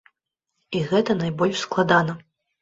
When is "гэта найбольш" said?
0.93-1.61